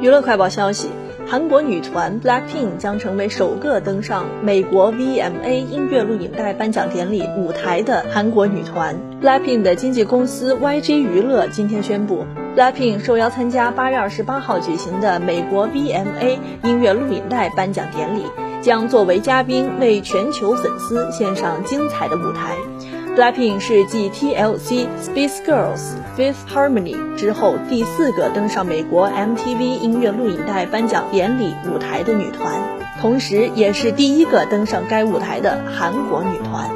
[0.00, 0.88] 娱乐快报消息：
[1.26, 8.96] 韩国女团 BLACKPINK 将成为首个登上美国 VMA 音乐录影带颁奖典礼舞台的韩国女团。
[9.22, 12.26] BLACKPINK 的经纪公司 YG 娱乐今天宣布
[12.56, 18.24] ，BLACKPINK 受邀参加八月二十八号举行的美国 VMA 音乐录影带颁奖典礼，
[18.60, 22.56] 将作为嘉宾为全球粉丝献上精彩的舞台。
[23.16, 32.60] Blackpink 是继 TLC、Space Girls、Fifth Harmony 之后第四个登上美国 MTV 音乐录影带颁奖典礼舞台的女团，
[33.00, 36.68] 同时也是第一个登上该舞台的韩国女团。